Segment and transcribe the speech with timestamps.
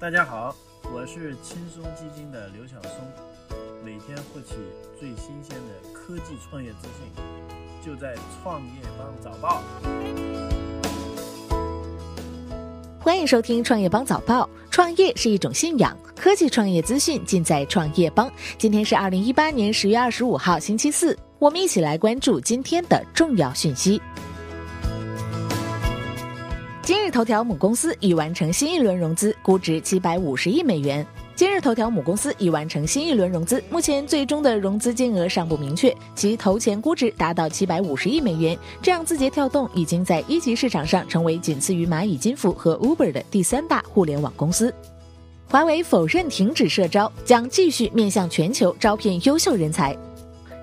[0.00, 0.56] 大家好，
[0.94, 3.06] 我是轻松基金的刘晓松，
[3.84, 4.54] 每天获取
[4.98, 7.22] 最新鲜的科技创业资讯，
[7.84, 9.62] 就在创业邦早报。
[12.98, 14.48] 欢迎收听创业邦早报。
[14.70, 18.32] 创业是一种信仰，科技创业资讯尽在创业邦。
[18.56, 24.00] 今天是二零一八年十月二十五号，星期四，我们一起来关注今天的重要讯息。
[26.90, 31.06] 今日头条母公司已完成新一轮融资，估值七百五十亿美元。
[31.36, 44.74] 今日头条母公司已完成新一轮融资，目前最终的融资金额尚不明确，其投前估值达到七百五十亿美元，这让字节跳动已经在一级市场上成为仅次于蚂蚁金服和 Uber 的第三大互联网公司。
[45.46, 49.96] 华为否认停止社招，将继续面向全球招聘优秀人才。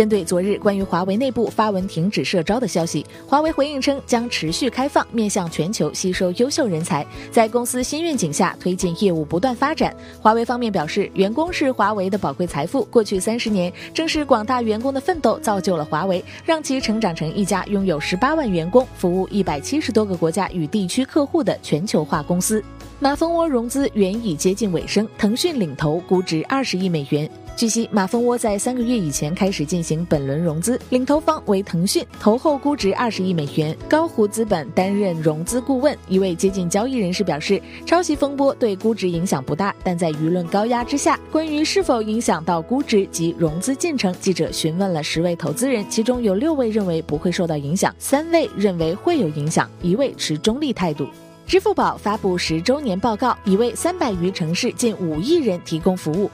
[0.00, 9.94] 针对昨日关于华为内部发文停止社招的消息，华为回应称将持续开放，面向全球吸收优秀人才，在公司新愿景下推进业务不断发展。
[10.18, 22.64] 华为方面表示，员工是华为的宝贵财富，过去三十年，正是广大员工的奋斗造就了华为，让其成长成一家拥有十八万员工、服务一百七十多个国家与地区客户的全球化公司。
[23.02, 27.30] 马蜂窝融资原已接近尾声，腾讯领投，估值二十亿美元。
[27.56, 33.76] 据悉，马蜂窝在三个月以前开始进行本轮融资，领投方为腾讯，投后估值二十亿美元。
[33.86, 51.06] 高湖资本担任融资顾问，一位接近交易人士表示，抄袭风波对估值影响不大，但在舆论高压之下，关于是否影响到估值及融资进程，记者询问了十位投资人，其中有六位认为不会受到影响，三位认为会有影响，一位持中立态度。
[51.46, 56.30] 支付宝发布十周年报告，已为三百余城市近五亿人提供服务。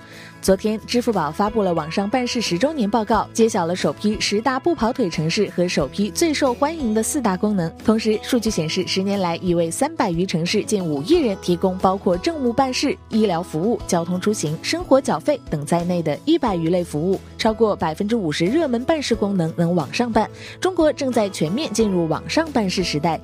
[0.47, 7.69] 昨天，支付宝发布了网上办事十周年报告，揭晓了首批十大不跑腿城市和首批最受欢迎的四大功能。
[7.84, 20.31] 同时，数据显示，十年来已为三百余城市近五亿人提供包括政务办事、医疗服务、交通出行、生活缴费等在内的一百余类服务，超过百分之五十热门办事功能能网上办。
[20.60, 23.20] 中国正在全面进入网上办事时代。